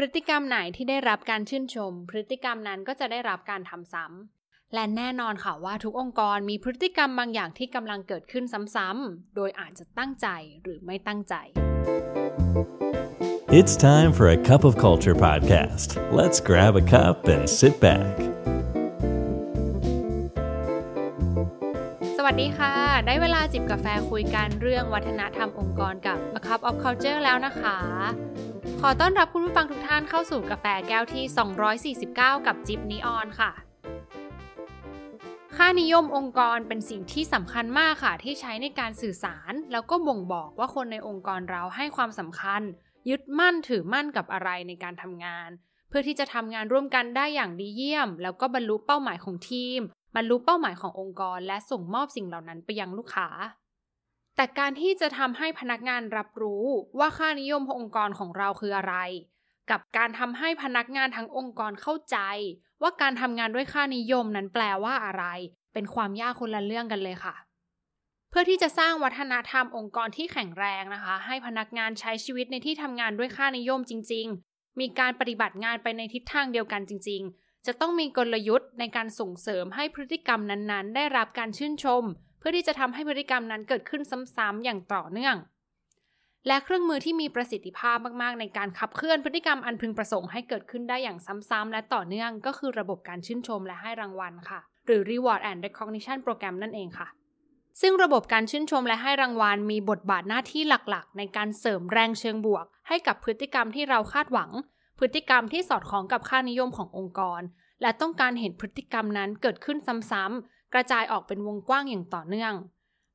[0.00, 10.28] พฤติกรรมไหนที่ได้รับการชื่นชม พฤติกรรมนั้นก็จะได้รับการทำซ้ำและแน่นอนค่ะว่าทุกองค์กรมีพฤติกรรมบางอย่างที่กำลังเกิดขึ้นซ้ำๆ โดยอาจจะตั้งใจ
[10.62, 11.34] หรือไม่ตั้งใจ
[13.58, 15.88] It's time for a cup of culture podcast.
[16.18, 18.14] Let's grab a cup and sit back.
[22.16, 22.74] สวัสดีค่ะ
[23.06, 27.78] ได้เวลาจิบกาแฟคุยกันเรื่องวัฒนธรรมองค์กรกับ A Cup of Culture แล้วนะคะ
[28.82, 33.52] ขอต้อนรับคุณผู้ฟังทุกท่านเข้าสู่กาแฟแก้วที่ 249 กับจิบนีออนค่ะ
[35.56, 42.62] ค่านิยมองค์กรเป็นสิ่งที่สำคัญมากค่ะ ที่ใช้ในการสื่อสาร แล้วก็บ่งบอกว่าคนในองค์กรเราให้ความสำคัญ
[43.08, 45.48] ยึดมั่นถือมั่นกับอะไรในการทำงาน
[45.88, 49.80] เพื่อที่จะทำงานร่วมกันได้อย่างดีเยี่ยม แล้วก็บรรลุเป้าหมายของทีม
[50.16, 53.28] บรรลุเป้าหมายขององค์กร และส่งมอบสิ่งเหล่านั้นไปยังลูกค้า
[54.36, 56.64] แต่การที่จะทำให้พนักงานรับรู้
[56.98, 58.94] ว่าค่านิยมขององค์กรของเราคืออะไร
[59.70, 62.18] กับการทำให้พนักงานทั้งองค์กรเข้าใจ
[62.82, 65.24] ว่าการทำงานด้วยค่านิยมนั้นแปลว่าอะไร
[65.72, 67.34] เป็นความยากคนละเรื่องกันเลยค่ะ
[68.30, 82.04] เพื่อที่จะสร้างวัฒนธรรมองค์กรที่แข็งแรงนะคะ ให้พนักงานใช้ชีวิตในที่ทำงานด้วยค่านิยมจริง ๆ มีการปฏิบัติงานไปในทิศทางเดียวกันจริง ๆ จะต้องมีกลยุทธ์ในการส่งเสริมให้พฤติกรรมนั้นๆ ได้รับการชื่นชม
[82.46, 84.02] พื่อที่จะทำให้พฤติกรรมนั้นเกิดขึ้น
[84.36, 85.36] ซ้ำๆอย่างต่อเนื่อง
[86.46, 91.18] และเครื่องมือที่มีประสิทธิภาพมากๆ ในการขับเคลื่อนพฤติกรรมอันพึงประสงค์ให้เกิดขึ้นได้อย่าง
[91.50, 97.08] ซ้ำๆและต่อเนื่อง ก็คือระบบการชื่นชมและให้รางวัลค่ะ หรือ reward and recognition program นั่นเองค่ะ
[97.80, 104.50] ซึ่งระบบการชื่นชมและให้รางวัลมีบทบาทหน้าที่หลักๆ ในการเสริมแรงเชิงบวก ให้กับพฤติกรรมที่เราคาดหวัง
[104.98, 107.40] พฤติกรรมที่สอดคล้องกับค่านิยมขององค์กร
[107.82, 109.78] และต้องการเห็นพฤติกรรมนั้นเกิดขึ้น
[110.10, 112.52] ซ้ำๆ กระจายออกเป็นวงกว้างอย่างต่อเนื่อง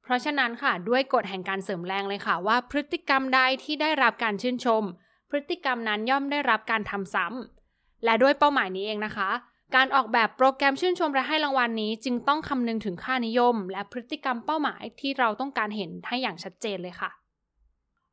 [0.03, 4.83] เพราะฉะนั้นค่ะด้วยกฎแห่งการเสริมแรงเลยค่ะว่าพฤติกรรมใดที่ได้รับการชื่นชม
[5.29, 9.29] พฤติกรรมนั้นย่อมได้รับการทำซ้ำและด้วยเป้าหมายนี้เองนะคะ
[9.75, 17.11] การออกแบบโปรแกรมชื่นชมและให้รางวัลนนี้จึงต้องคำนึงถึงค่านิยม และพฤติกรรมเป้าหมายที่เราต้องการเห็นให้อย่างชัดเจนเลยค่ะ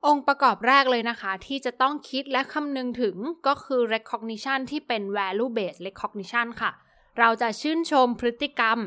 [0.07, 6.71] องค์ประกอบแรกเลยนะคะ ที่จะต้องคิดและคำนึงถึงก็คือ recognition ที่เป็น value based recognition ค่ะ
[7.19, 8.79] เราจะชื่นชมพฤติกรรม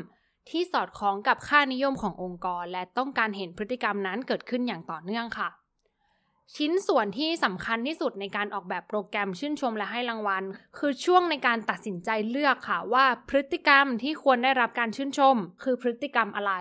[0.50, 5.48] ที่สอดคล้องกับค่านิยมขององค์กร และต้องการเห็นพฤติกรรมนั้นเกิดขึ้นอย่างต่อเนื่องค่ะ
[6.56, 10.44] ชิ้นส่วนที่สำคัญที่สุดในการออกแบบโปรแกรมชื่นชมและให้รางวัล
[10.78, 16.52] คือช่วงในการตัดสินใจเลือกค่ะว่าพฤติกรรมที่ควรได้รับการชื่นชม คือพฤติกรรมอะไร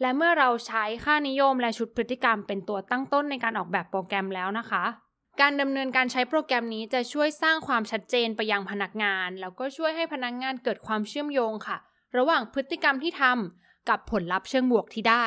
[0.00, 4.84] และเมื่อเราใช้ค่านิยมและชุดพฤติกรรมเป็นตัวตั้งต้นในการออกแบบโปรแกรมแล้วนะคะ
[5.40, 11.78] การดำเนินการใช้โปรแกรมนี้จะช่วยสร้างความชัดเจนไปยังพนักงาน แล้วก็ช่วยให้พนักงานเกิดความเชื่อมโยงค่ะ
[12.16, 15.26] ระหว่างพฤติกรรมที่ทำกับผลลัพธ์เชิงบวกที่ได้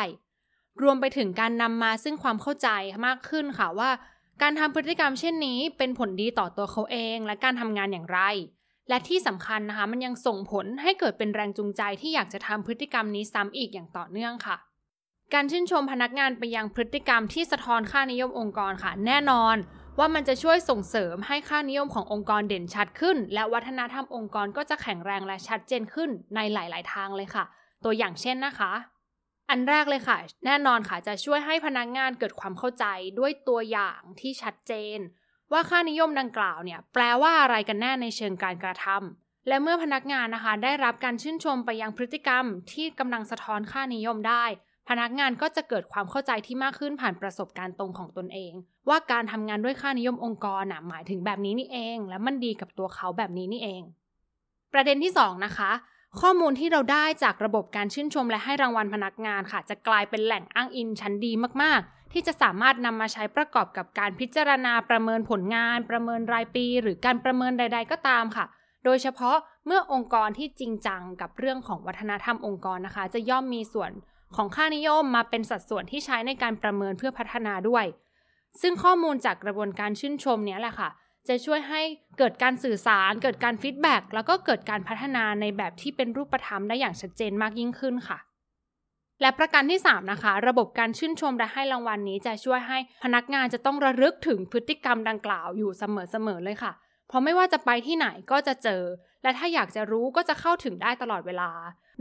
[0.82, 2.70] รวมไปถึงการนำมาซึ่งความเข้าใจ
[3.06, 3.90] มากขึ้นค่ะว่า
[4.42, 8.20] การทำพฤติกรรมเช่นนี้เป็นผลดีต่อตัวเขาเอง และการทำงานอย่างไร
[8.90, 14.58] และที่สำคัญนะคะมันยังส่งผลให้เกิดเป็นแรงจูงใจที่อยากจะทำพฤติกรรมนี้ซ้ำอีกอย่างต่อเนื่องค่ะ
[15.34, 19.56] การชื่นชมพนักงานไปยังพฤติกรรมที่สะท้อนค่านิยมองค์กรค่ะ แน่นอน
[20.00, 27.46] ว่ามันจะช่วยส่งเสริมให้ค่านิยมขององค์กรเด่นชัดขึ้น และวัฒนธรรมองค์กรก็จะแข็งแรงและชัดเจนขึ้นในหลาย ๆ ทางเลยค่ะ
[27.84, 28.72] ตัวอย่างเช่นนะคะ
[29.50, 32.86] อันแรกเลยค่ะ แน่นอนค่ะจะช่วยให้พนักงานเกิดความเข้าใจ
[33.20, 35.00] ด้วยตัวอย่างที่ชัดเจน
[35.52, 44.46] ว่าค่านิยมดังกล่าวเนี่ยแปลว่าอะไรกันแน่ในเชิงการกระทำและเมื่อพนักงานนะคะได้รับการชื่นชมไปยังพฤติกรรมที่กำลังสะท้อนค่านิยมได้
[44.90, 48.54] พนักงานก็จะเกิดความเข้าใจที่มากขึ้นผ่านประสบการณ์ตรงของตนเอง
[48.90, 53.82] ว่าการทำงานด้วยค่านิยมองค์กรน่ะหมายถึงแบบนี้นี่เอง และมันดีกับตัวเขาแบบนี้นี่เอง
[54.74, 55.72] ประเด็นที่ 2 นะคะ
[56.22, 68.46] ข้อมูลที่เราได้จากระบบการชื่นชมและให้รางวัลพนักงานค่ะ จะกลายเป็นแหล่งอ้างอิงชั้นดีมากๆ ที่จะสามารถนำมาใช้ประกอบกับการพิจารณาประเมินผลงาน ประเมินรายปี หรือการประเมินใด ๆ ก็ตามค่ะ
[68.86, 73.92] โดยเฉพาะเมื่อองค์กรที่จริงจังกับเรื่องของวัฒนธรรมองค์กรนะคะ จะย่อมมีส่วน
[74.36, 77.86] ของค่านิยมมาเป็นสัดส่วนที่ใช้ในการประเมินเพื่อพัฒนาด้วย
[78.62, 80.90] ซึ่งข้อมูลจากกระบวนการชื่นชมเนี้ยแหละค่ะ
[81.28, 81.82] จะช่วยให้
[82.18, 88.20] เกิดการสื่อสาร เกิดการ feedback แล้วก็เกิดการพัฒนาในแบบที่เป็นรูปธรรมได้อย่างชัดเจนมากยิ่งขึ้นค่ะ
[89.22, 96.72] และประการที่ 3 นะคะ ระบบการชื่นชมและให้รางวัลนี้จะช่วยให้พนักงานจะต้องระลึกถึงพฤติกรรมดังกล่าวอยู่เสมอๆเลยค่ะ
[97.08, 98.84] เพราะไม่ว่าจะไปที่ไหนก็จะเจอ
[99.24, 101.50] และถ้าอยากจะรู้ก็จะเข้าถึงได้ตลอดเวลา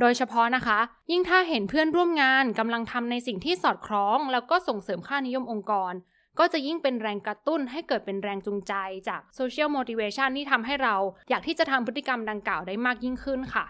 [0.00, 0.78] โดยเฉพาะนะคะ
[1.10, 5.92] ยิ่งถ้าเห็นเพื่อนร่วมงานกำลังทำในสิ่งที่สอดคล้อง แล้วก็ส่งเสริมค่านิยมองค์กร
[6.38, 8.74] ก็จะยิ่งเป็นแรงกระตุ้นให้เกิดเป็นแรงจูงใจ
[9.08, 10.96] จาก social motivation ที่ทำให้เรา
[11.30, 13.66] อยากที่จะทำพฤติกรรมดังกล่าวได้มากยิ่งขึ้นค่ะ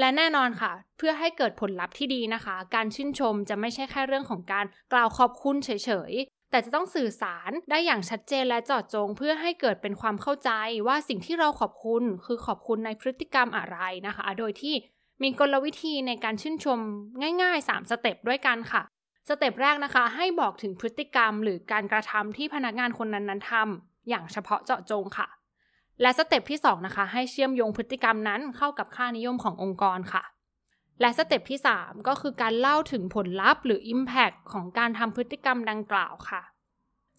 [0.00, 5.70] และแน่นอนค่ะ เพื่อให้เกิดผลลัพธ์ที่ดีนะคะ การชื่นชมจะไม่ใช่แค่เรื่องของการกล่าวขอบคุณเฉ
[6.10, 10.50] ยๆแต่จะต้องสื่อสารได้อย่างชัดเจนและเจาะจง เพื่อให้เกิดเป็นความเข้าใจ
[10.86, 14.74] ว่าสิ่งที่เราขอบคุณ คือขอบคุณในพฤติกรรมอะไรนะคะ โดยที่
[15.22, 16.78] มีกลวิธีในการชื่นชม
[17.42, 18.82] ง่าย ๆ 3 สเต็ปด้วยกันค่ะ
[19.28, 25.28] สเต็ปแรกนะคะ ให้บอกถึงพฤติกรรม หรือการกระทำที่พนักงานคนนั้นๆทำอย่างเฉพาะเจาะจงค่ะ
[26.02, 30.22] และสเต็ปที่ 2 นะคะ ให้เชื่อมโยงพฤติกรรมนั้นเข้ากับค่านิยมขององค์กรค่ะ
[31.00, 36.42] และสเต็ปที่ 3 ก็คือการเล่าถึงผลลัพธ์หรือ Impact ของการทำพฤติกรรมดังกล่าวค่ะ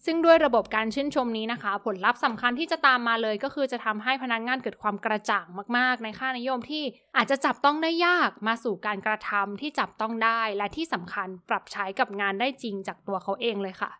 [0.06, 6.84] ซึ่งด้วยระบบการชื่นชมนี้นะคะ ผลลัพธ์สำคัญที่จะตามมาเลยก็คือจะทำให้พนักงงานเกิดความกระจ่างมาก ๆ ในค่านิยมที่
[7.16, 13.90] อาจจะจับต้องได้ยากมาสู่การกระทำที่จับต้องได้และที่สำคัญปรับใช้กับงานได้จริงจากตัวเขาเองเลยค่ะ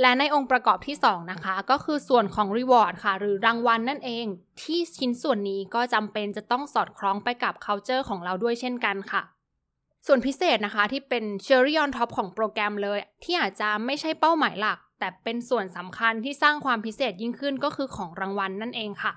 [0.00, 4.26] และในองค์ประกอบที่ 2 นะคะ ก็คือส่วนของ reward ค่ะ หรือรางวัลนนั่นเอง
[4.62, 9.22] ที่ชิ้นส่วนนี้ก็จำเป็นจะต้องสอดคล้องไปกับ culture ของเราด้วยเช่นกันค่ะ
[10.06, 19.14] ส่วนพิเศษนะคะที่เป็น cherry on top ของโปรแกรมเลย ที่อาจจะไม่ใช่เป้าหมายหลัก แต่เป็นส่วนสำคัญที่สร้างความพิเศษยิ่งขึ้นก็คือของรางวัลนั่นเองค่ะ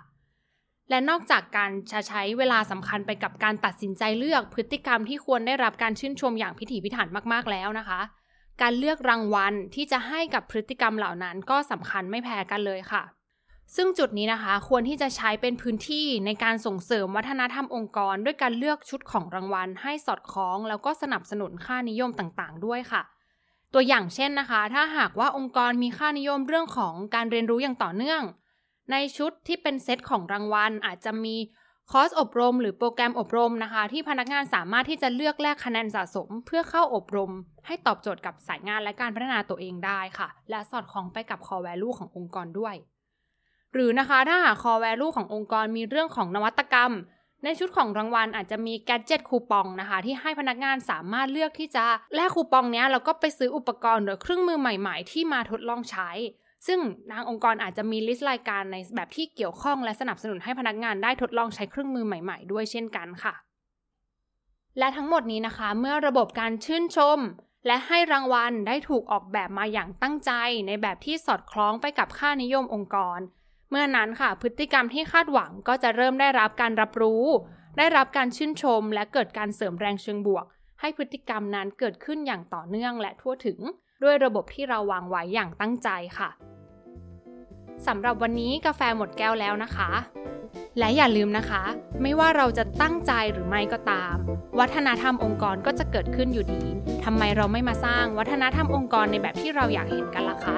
[0.90, 8.00] และนอกจากการจะใช้เวลาสำคัญไปกับการตัดสินใจเลือกพฤติกรรมที่ควรได้รับการชื่นชมอย่างพิถีพิถันมากๆแล้วนะคะ
[8.62, 13.04] การเลือกรางวัลที่จะให้กับพฤติกรรมเหล่านั้นก็สำคัญไม่แพ้กันเลยค่ะ
[13.76, 23.02] ซึ่งจุดนี้นะคะควรที่จะใช้เป็นพื้นที่ในการส่งเสริมวัฒนธรรมองค์กร ด้วยการเลือกชุดของรางวัล ให้สอดคล้อง แล้วก็สนับสนุนค่านิยมต่างๆ ด้วยค่ะ
[23.74, 28.22] ตัวอย่างเช่นนะคะ ถ้าหากว่าองค์กรมีค่านิยมเรื่องของการเรียนรู้อย่างต่อเนื่อง
[28.92, 31.36] ในชุดที่เป็นเซตของรางวัล อาจจะมี
[31.92, 37.32] คอร์สอบรม หรือโปรแกรมอบรมนะคะ ที่พนักงานสามารถที่จะเลือกแลกคะแนนสะสม เพื่อเข้าอบรม
[37.66, 42.76] ให้ตอบโจทย์กับสายงานและการพัฒนาตัวเองได้ค่ะ และสอดคล้องไปกับ core value ขององค์กรด้วย
[43.74, 46.92] หรือนะคะถ้าหาก core value ขององค์กรมีเรื่องของนวัตกรรม
[47.44, 51.86] ในชุดของรางวัลอาจจะมีแกจิตคูปองนะคะ ที่ให้พนักงานสามารถเลือกที่จะ
[52.16, 56.10] แลกคูปองนี้แล้วก็ไปซื้ออุปกรณ์หรือเครื่องมือใหม่ ๆ ที่มาทดลองใช้
[56.68, 56.80] ซึ่ง
[57.12, 63.34] ทางองค์กรอาจจะมีลิสต์รายการในแบบที่เกี่ยวข้องและสนับสนุนให้พนักงานได้ทดลองใช้เครื่องมือใหม่ ๆ ด้วยเช่นกันค่ะ
[64.80, 67.20] และทั้งหมดนี้นะคะ เมื่อระบบการชื่นชม
[67.68, 70.32] และให้รางวัลได้ถูกออกแบบมาอย่างตั้งใจ
[70.68, 73.20] ในแบบที่สอดคล้องไปกับค่านิยมองค์กร
[73.76, 77.24] เมื่อนั้นค่ะพฤติกรรมที่คาดหวังก็จะเริ่มได้รับการรับรู้
[77.78, 80.46] ได้รับการชื่นชม และเกิดการเสริมแรงเชิงบวก
[80.82, 83.60] ให้พฤติกรรมนั้นเกิดขึ้นอย่างต่อเนื่องและทั่วถึง
[84.04, 86.30] ด้วยระบบที่เราวางไว้อย่างตั้งใจค่ะ
[87.88, 89.90] สำหรับวันนี้กาแฟหมดแก้วแล้วนะคะ
[90.80, 91.64] และอย่าลืมนะคะ
[92.02, 94.16] ไม่ว่าเราจะตั้งใจหรือไม่ก็ตาม
[94.60, 96.64] วัฒนธรรมองค์กรก็จะเกิดขึ้นอยู่ดี
[97.06, 100.58] ทำไมเราไม่มาสร้างวัฒนธรรมองค์กรในแบบที่เราอยากเห็นกันล่ะคะ